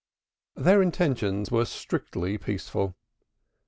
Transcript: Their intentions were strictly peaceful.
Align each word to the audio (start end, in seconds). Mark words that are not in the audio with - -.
Their 0.55 0.81
intentions 0.81 1.51
were 1.51 1.63
strictly 1.65 2.35
peaceful. 2.39 2.95